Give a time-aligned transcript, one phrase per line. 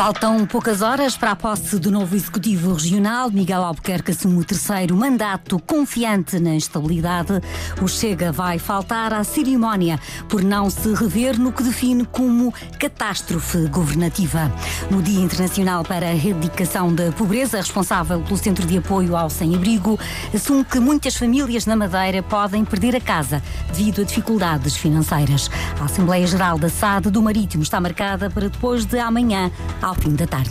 [0.00, 3.30] Faltam poucas horas para a posse do novo Executivo Regional.
[3.30, 7.34] Miguel Albuquerque assume o terceiro mandato confiante na estabilidade.
[7.82, 13.66] O Chega vai faltar à cerimónia por não se rever no que define como catástrofe
[13.66, 14.50] governativa.
[14.90, 20.00] No Dia Internacional para a Erradicação da Pobreza, responsável pelo Centro de Apoio ao Sem-Abrigo,
[20.34, 25.50] assume que muitas famílias na Madeira podem perder a casa devido a dificuldades financeiras.
[25.78, 29.50] A Assembleia Geral da SAD do Marítimo está marcada para depois de amanhã,
[29.90, 30.50] ao fim da tarde.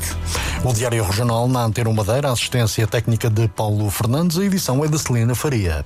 [0.63, 4.97] O Diário Regional na Antena Madeira, assistência técnica de Paulo Fernandes, a edição é da
[4.97, 5.85] Celina Faria.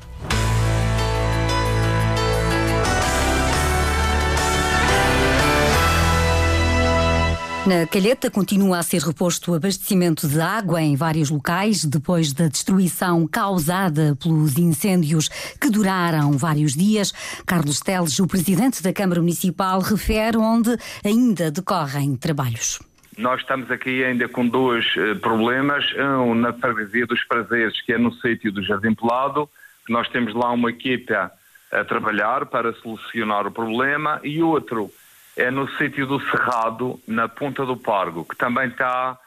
[7.66, 12.50] Na Calheta continua a ser reposto o abastecimento de água em vários locais depois da
[12.50, 15.30] destruição causada pelos incêndios
[15.62, 17.14] que duraram vários dias.
[17.46, 22.80] Carlos Teles, o presidente da Câmara Municipal, refere onde ainda decorrem trabalhos.
[23.18, 25.86] Nós estamos aqui ainda com dois uh, problemas.
[25.96, 29.50] Um na freguesia dos prazeres, que é no sítio do Jardim Pelado.
[29.88, 31.32] Nós temos lá uma equipa
[31.72, 34.20] a trabalhar para solucionar o problema.
[34.24, 34.92] E outro
[35.36, 39.18] é no sítio do Cerrado, na Ponta do Pargo, que também está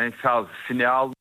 [0.00, 1.12] em fase final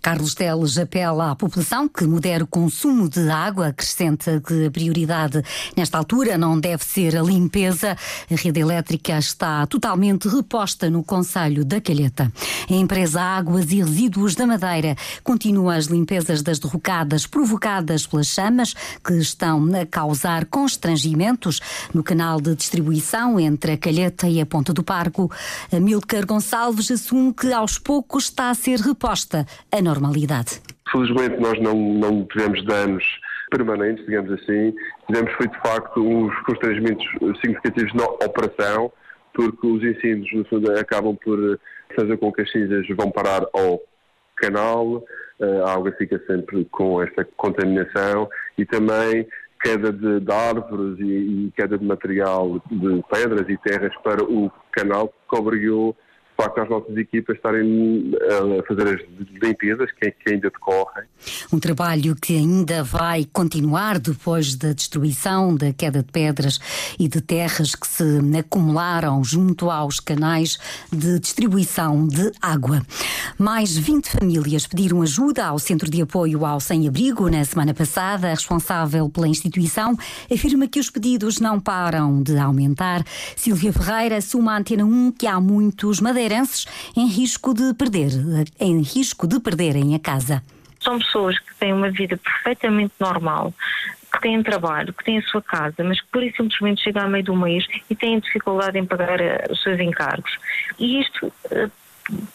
[0.00, 5.42] Carlos Teles apela à população que modere o consumo de água, acrescenta que a prioridade
[5.76, 7.96] nesta altura não deve ser a limpeza.
[8.30, 12.32] A rede elétrica está totalmente reposta no Conselho da Calheta.
[12.70, 18.74] A empresa Águas e Resíduos da Madeira continua as limpezas das derrocadas provocadas pelas chamas
[19.04, 21.60] que estão a causar constrangimentos
[21.92, 25.30] no canal de distribuição entre a Calheta e a Ponta do Parco.
[25.72, 30.60] Milcar Gonçalves assume que aos poucos está a ser reposta a normalidade.
[30.90, 33.04] Felizmente nós não, não tivemos danos
[33.50, 34.74] permanentes, digamos assim.
[35.06, 37.06] Tivemos foi de facto uns constrangimentos
[37.40, 38.92] significativos na operação,
[39.34, 41.60] porque os incêndios no fundo acabam por
[41.94, 43.80] fazer com que as cinzas vão parar ao
[44.36, 45.04] canal,
[45.64, 49.26] a água fica sempre com esta contaminação e também
[49.62, 54.50] queda de, de árvores e, e, queda de material de pedras e terras para o
[54.72, 55.96] canal que obrigou
[56.40, 61.04] facto as nossas equipas estarem eh, a fazer as limpezas que, que ainda decorrem.
[61.52, 66.60] Um trabalho que ainda vai continuar depois da destruição da queda de pedras
[66.96, 68.04] e de terras que se
[68.38, 70.58] acumularam junto aos canais
[70.92, 72.82] de distribuição de água.
[73.36, 78.28] Mais 20 famílias pediram ajuda ao Centro de Apoio ao Sem-Abrigo na semana passada.
[78.28, 79.96] A responsável pela instituição
[80.32, 83.02] afirma que os pedidos não param de aumentar.
[83.34, 86.66] Silvia Ferreira assume a Antena 1 que há muitos madeireiros madeirenses
[86.96, 88.10] em risco de perder,
[88.60, 90.42] em risco de perderem a casa.
[90.80, 93.52] São pessoas que têm uma vida perfeitamente normal,
[94.12, 97.08] que têm trabalho, que têm a sua casa, mas que por isso simplesmente chegam a
[97.08, 100.30] meio do mês e têm dificuldade em pagar eh, os seus encargos.
[100.78, 101.68] E isto, eh,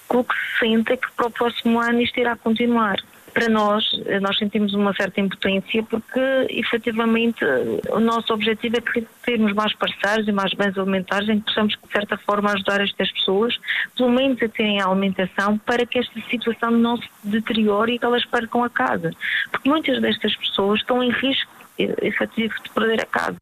[0.10, 2.98] o que se sente é que para o próximo ano isto irá continuar
[3.34, 7.44] para nós, eh, nós sentimos uma certa impotência porque, efetivamente,
[7.90, 11.92] o nosso objetivo é termos mais parceiros e mais bens alimentares em que possamos, de
[11.92, 13.60] certa forma, ajudar estas pessoas,
[13.98, 18.06] pelo menos a terem a alimentação, para que esta situação não se deteriore e que
[18.06, 19.12] elas percam a casa.
[19.52, 23.38] Porque muitas destas pessoas estão em risco eh, efetivo de perder a casa.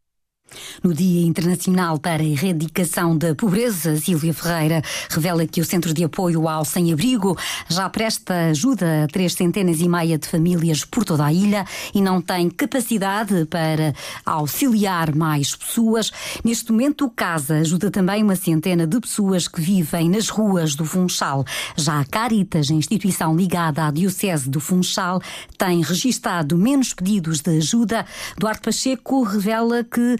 [0.84, 6.04] No Dia Internacional para a Erradicação da Pobreza, Silvia Ferreira revela que o Centro de
[6.04, 7.38] Apoio ao Sem-Abrigo
[7.70, 12.02] já presta ajuda a três centenas e meia de famílias por toda a ilha e
[12.02, 13.94] não tem capacidade para
[14.26, 16.12] auxiliar mais pessoas.
[16.44, 20.86] Neste momento, o CASA ajuda também uma centena de pessoas que vivem nas ruas do
[20.86, 21.46] Funchal.
[21.76, 25.22] Já a Caritas, a instituição ligada à Diocese do Funchal,
[25.58, 28.06] tem registado menos pedidos de ajuda.
[28.38, 30.18] Duarte Pacheco revela que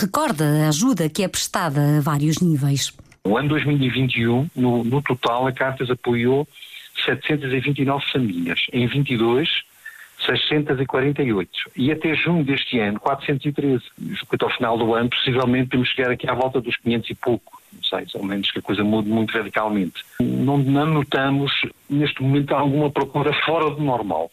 [0.00, 2.92] recorda a ajuda que é prestada a vários níveis.
[3.24, 6.48] No ano 2021, no, no total, a Cartas apoiou
[7.04, 8.60] 729 famílias.
[8.72, 9.48] Em 22,
[10.24, 11.50] 648.
[11.76, 13.82] E até junho deste ano, 413.
[14.32, 17.58] Até ao final do ano, possivelmente, temos chegar aqui à volta dos 500 e pouco.
[17.72, 20.02] Não sei, ao menos que a coisa mude muito radicalmente.
[20.20, 21.52] Não, não notamos,
[21.88, 24.30] neste momento, alguma procura fora do normal.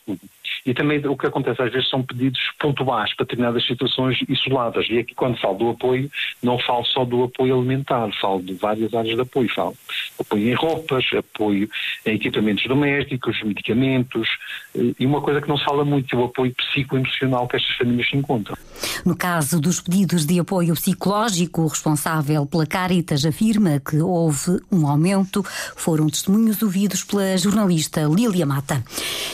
[0.65, 4.87] E também o que acontece às vezes são pedidos pontuais para determinadas situações isoladas.
[4.89, 6.09] E aqui quando falo do apoio,
[6.41, 9.49] não falo só do apoio alimentar, falo de várias áreas de apoio.
[9.53, 9.75] Falo
[10.19, 11.69] apoio em roupas, apoio
[12.05, 14.27] em equipamentos domésticos, medicamentos,
[14.73, 17.75] eh, e uma coisa que não se fala muito é o apoio psicoemocional que estas
[17.77, 18.57] famílias se encontram.
[19.05, 24.87] No caso dos pedidos de apoio psicológico, o responsável pela Caritas afirma que houve um
[24.87, 25.43] aumento.
[25.75, 28.83] Foram testemunhos ouvidos pela jornalista Lília Mata.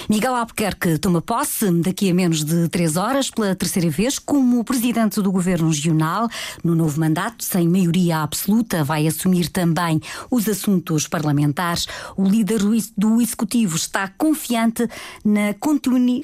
[0.09, 5.21] Miguel Albuquerque toma posse daqui a menos de três horas pela terceira vez como presidente
[5.21, 6.27] do governo regional.
[6.63, 11.87] No novo mandato, sem maioria absoluta, vai assumir também os assuntos parlamentares.
[12.17, 12.61] O líder
[12.97, 14.87] do executivo está confiante
[15.23, 15.53] na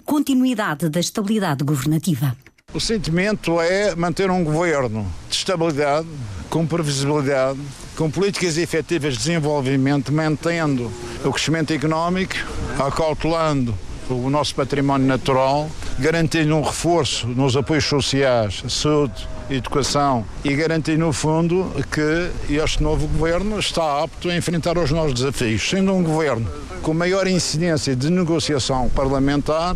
[0.06, 2.36] continuidade da estabilidade governativa.
[2.74, 6.08] O sentimento é manter um governo de estabilidade,
[6.50, 7.60] com previsibilidade,
[7.96, 10.92] com políticas efetivas de desenvolvimento, mantendo
[11.24, 12.36] o crescimento económico,
[12.78, 13.74] acautelando
[14.10, 15.70] o nosso património natural,
[16.00, 23.08] garantindo um reforço nos apoios sociais, saúde, educação e garantir, no fundo, que este novo
[23.08, 25.70] governo está apto a enfrentar os novos desafios.
[25.70, 26.50] Sendo um governo
[26.82, 29.76] com maior incidência de negociação parlamentar,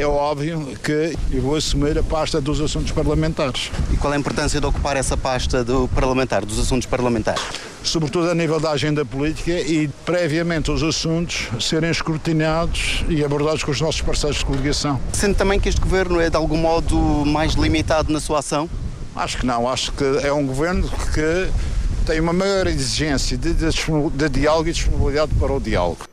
[0.00, 3.70] é óbvio que eu vou assumir a pasta dos assuntos parlamentares.
[3.92, 7.42] E qual é a importância de ocupar essa pasta do parlamentar, dos assuntos parlamentares?
[7.82, 13.70] Sobretudo a nível da agenda política e previamente os assuntos serem escrutinados e abordados com
[13.70, 14.98] os nossos parceiros de coligação.
[15.12, 16.96] Sendo também que este governo é de algum modo
[17.26, 18.70] mais limitado na sua ação?
[19.14, 21.50] Acho que não, acho que é um governo que
[22.06, 23.66] tem uma maior exigência de, de,
[24.14, 26.09] de diálogo e disponibilidade para o diálogo.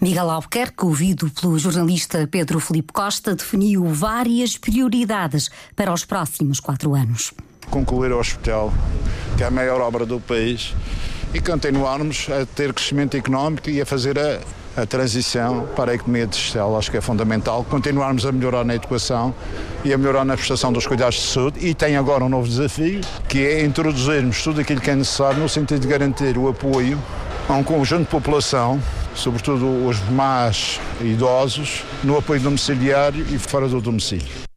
[0.00, 6.94] Miguel Albuquerque, ouvido pelo jornalista Pedro Felipe Costa, definiu várias prioridades para os próximos quatro
[6.94, 7.34] anos.
[7.68, 8.72] Concluir o hospital,
[9.36, 10.72] que é a maior obra do país,
[11.34, 14.38] e continuarmos a ter crescimento económico e a fazer a,
[14.80, 16.78] a transição para a economia digital.
[16.78, 19.34] Acho que é fundamental continuarmos a melhorar na educação
[19.84, 21.58] e a melhorar na prestação dos cuidados de saúde.
[21.66, 25.48] E tem agora um novo desafio, que é introduzirmos tudo aquilo que é necessário no
[25.48, 27.02] sentido de garantir o apoio
[27.48, 28.80] a um conjunto de população
[29.18, 34.47] sobretudo os mais idosos, no apoio domiciliário e fora do domicílio.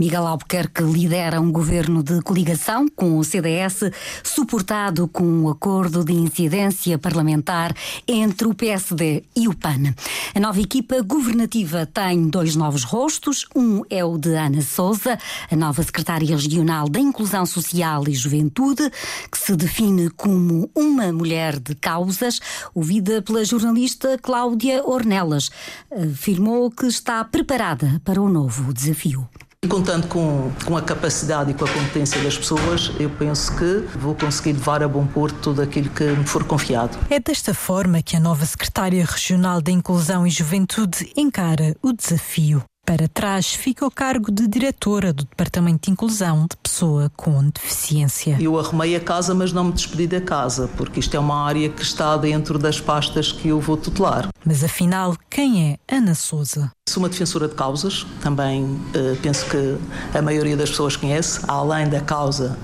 [0.00, 3.90] Miguel Albuquerque lidera um governo de coligação com o CDS,
[4.24, 7.76] suportado com um acordo de incidência parlamentar
[8.08, 9.94] entre o PSD e o PAN.
[10.34, 13.44] A nova equipa governativa tem dois novos rostos.
[13.54, 15.18] Um é o de Ana Souza,
[15.50, 18.90] a nova secretária regional da Inclusão Social e Juventude,
[19.30, 22.40] que se define como uma mulher de causas,
[22.74, 25.50] ouvida pela jornalista Cláudia Ornelas.
[25.92, 29.28] Afirmou que está preparada para o novo desafio.
[29.68, 34.14] Contando com, com a capacidade e com a competência das pessoas, eu penso que vou
[34.14, 36.96] conseguir levar a bom porto tudo aquilo que me for confiado.
[37.10, 42.64] É desta forma que a nova Secretária Regional da Inclusão e Juventude encara o desafio.
[42.84, 48.36] Para trás fica o cargo de diretora do Departamento de Inclusão de Pessoa com Deficiência.
[48.40, 51.68] Eu arrumei a casa, mas não me despedi da casa, porque isto é uma área
[51.68, 54.28] que está dentro das pastas que eu vou tutelar.
[54.44, 56.72] Mas afinal, quem é Ana Souza?
[56.88, 59.78] Sou uma defensora de causas, também uh, penso que
[60.12, 62.58] a maioria das pessoas conhece, além da causa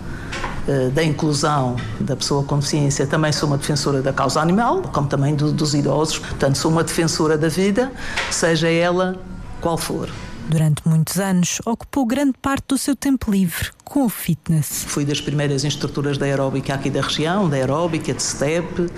[0.67, 5.07] uh, da inclusão da pessoa com deficiência, também sou uma defensora da causa animal, como
[5.07, 6.19] também do, dos idosos.
[6.19, 7.93] Portanto, sou uma defensora da vida,
[8.29, 9.17] seja ela
[9.61, 10.09] qual for.
[10.49, 14.85] Durante muitos anos, ocupou grande parte do seu tempo livre com o fitness.
[14.87, 18.89] Fui das primeiras instrutoras da aeróbica aqui da região, da aeróbica, de step,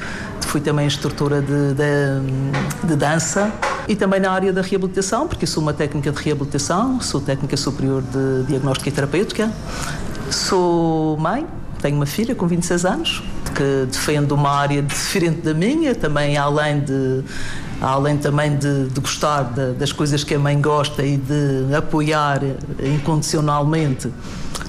[0.49, 3.53] fui também instrutora de, de, de, dança
[3.87, 8.03] e também na área da reabilitação, porque sou uma técnica de reabilitação, sou técnica superior
[8.03, 9.53] de diagnóstica e terapêutica,
[10.31, 11.47] sou mãe,
[11.81, 13.23] tenho uma filha com 26 anos,
[13.55, 17.25] que defende uma área diferente da minha, também além de
[17.81, 22.41] além também de, de gostar de, das coisas que a mãe gosta e de apoiar
[22.83, 24.13] incondicionalmente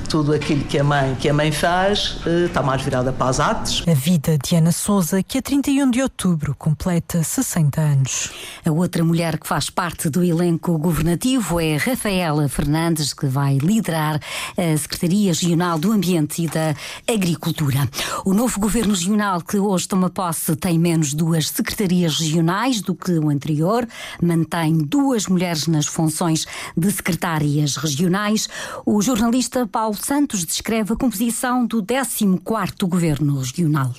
[0.10, 3.40] tudo aquilo que a mãe, que a mãe faz eh, está mais virada para as
[3.40, 3.84] artes.
[3.88, 8.32] A vida de Ana Souza, que a 31 de outubro completa 60 anos.
[8.66, 14.20] A outra mulher que faz parte do elenco governativo é Rafaela Fernandes, que vai liderar
[14.58, 16.74] a Secretaria Regional do Ambiente e da
[17.08, 17.88] Agricultura.
[18.26, 23.12] O novo governo regional que hoje toma posse tem menos duas secretarias regionais do que
[23.12, 23.88] o anterior,
[24.20, 28.50] mantém duas mulheres nas funções de secretárias regionais.
[28.84, 33.94] O jornalista Paulo Santos descreve a composição do 14º Governo Regional.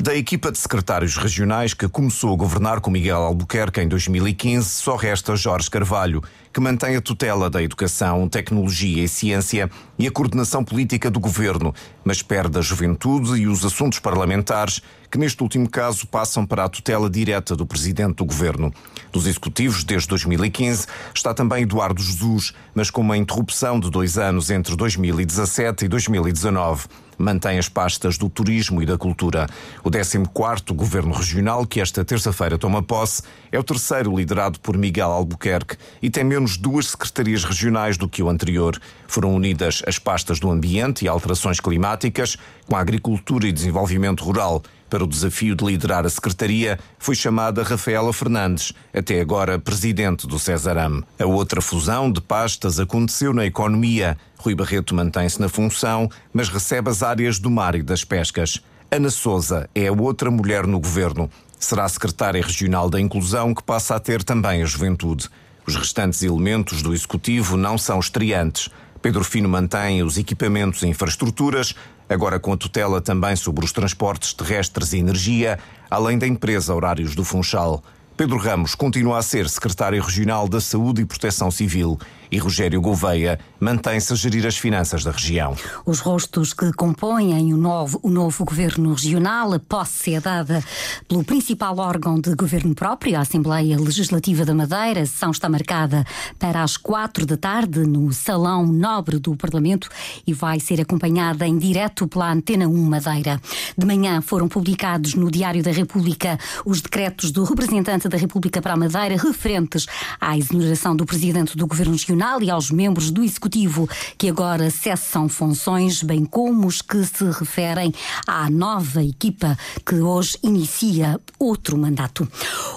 [0.00, 4.96] Da equipa de secretários regionais que começou a governar com Miguel Albuquerque em 2015, só
[4.96, 10.62] resta Jorge Carvalho, que mantém a tutela da educação, tecnologia e ciência e a coordenação
[10.62, 16.06] política do governo, mas perde a juventude e os assuntos parlamentares, que neste último caso
[16.06, 18.72] passam para a tutela direta do presidente do governo.
[19.10, 24.50] Dos executivos, desde 2015, está também Eduardo Jesus, mas com uma interrupção de dois anos
[24.50, 26.86] entre 2017 e 2019
[27.22, 29.46] mantém as pastas do turismo e da cultura.
[29.84, 35.10] O 14º Governo Regional, que esta terça-feira toma posse, é o terceiro liderado por Miguel
[35.10, 38.80] Albuquerque e tem menos duas secretarias regionais do que o anterior.
[39.06, 44.62] Foram unidas as pastas do ambiente e alterações climáticas com a agricultura e desenvolvimento rural.
[44.90, 50.38] Para o desafio de liderar a secretaria, foi chamada Rafaela Fernandes, até agora presidente do
[50.38, 51.02] Cesaram.
[51.18, 54.18] A outra fusão de pastas aconteceu na economia.
[54.36, 58.60] Rui Barreto mantém-se na função, mas recebe as áreas do mar e das pescas.
[58.90, 61.30] Ana Souza é a outra mulher no governo.
[61.58, 65.30] Será secretária regional da Inclusão, que passa a ter também a juventude.
[65.72, 68.68] Os restantes elementos do executivo não são estreantes.
[69.00, 71.74] Pedro Fino mantém os equipamentos e infraestruturas,
[72.06, 75.58] agora com a tutela também sobre os transportes terrestres e energia,
[75.90, 77.82] além da empresa Horários do Funchal.
[78.18, 81.98] Pedro Ramos continua a ser secretário regional da Saúde e Proteção Civil
[82.32, 85.54] e Rogério Gouveia mantém-se a gerir as finanças da região.
[85.84, 90.64] Os rostos que compõem o novo, o novo governo regional, a posse é dada
[91.06, 95.02] pelo principal órgão de governo próprio, a Assembleia Legislativa da Madeira.
[95.02, 96.06] A sessão está marcada
[96.38, 99.90] para as quatro da tarde no Salão Nobre do Parlamento
[100.26, 103.38] e vai ser acompanhada em direto pela Antena 1 Madeira.
[103.76, 108.72] De manhã foram publicados no Diário da República os decretos do representante da República para
[108.72, 109.86] a Madeira referentes
[110.18, 115.28] à exoneração do presidente do governo regional e aos membros do Executivo que agora cessam
[115.28, 117.92] funções, bem como os que se referem
[118.28, 122.28] à nova equipa que hoje inicia outro mandato.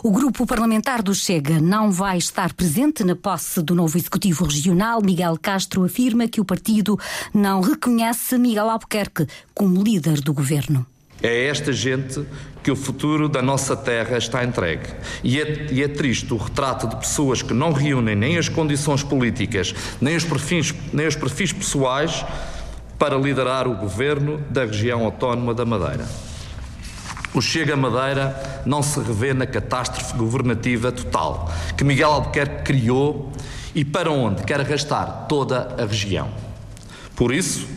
[0.03, 4.99] O grupo parlamentar do Chega não vai estar presente na posse do novo Executivo Regional.
[5.03, 6.97] Miguel Castro afirma que o partido
[7.31, 10.87] não reconhece Miguel Albuquerque como líder do governo.
[11.21, 12.25] É esta gente
[12.61, 14.87] que o futuro da nossa terra está entregue.
[15.23, 19.03] E é, e é, triste o retrato de pessoas que não reúnem nem as condições
[19.03, 22.25] políticas, nem os perfis, nem os perfis pessoais
[22.97, 26.07] para liderar o governo da região autónoma da Madeira.
[27.35, 33.31] O Chega Madeira não se revê na catástrofe governativa total que Miguel Albuquerque criou
[33.75, 36.29] e para onde quer arrastar toda a região.
[37.15, 37.67] Por isso,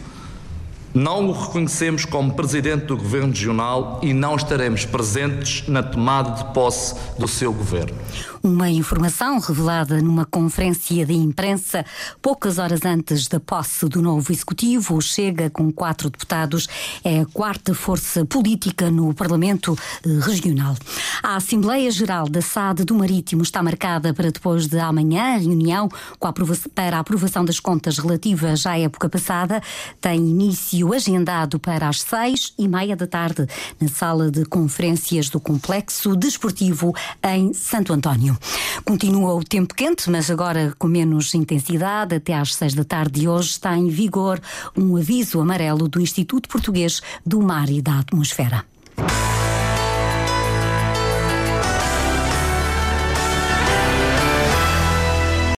[0.99, 6.53] não o reconhecemos como presidente do governo regional e não estaremos presentes na tomada de
[6.53, 7.97] posse do seu governo.
[8.43, 11.85] Uma informação revelada numa conferência de imprensa
[12.23, 16.69] poucas horas antes da posse do novo executivo, Chega, com quatro deputados,
[17.05, 19.77] é a quarta força política no Parlamento
[20.25, 20.77] Regional.
[21.23, 25.89] A Assembleia Geral da SAD do Marítimo está marcada para depois de amanhã, reunião
[26.21, 26.33] a
[26.75, 29.61] para a aprovação das contas relativas à época passada,
[30.01, 33.47] tem início agendado para as seis e meia da tarde
[33.81, 38.37] na sala de conferências do Complexo Desportivo em Santo António.
[38.85, 42.15] Continua o tempo quente, mas agora com menos intensidade.
[42.15, 44.41] Até às seis da tarde de hoje está em vigor
[44.77, 48.65] um aviso amarelo do Instituto Português do Mar e da Atmosfera.